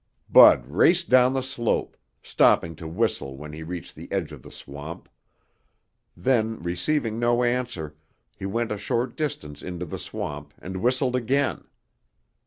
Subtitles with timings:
[0.31, 4.49] Bud raced down the slope, stopping to whistle when he reached the edge of the
[4.49, 5.07] swamp.
[6.17, 7.95] Then, receiving no answer,
[8.35, 11.65] he went a short distance into the swamp and whistled again.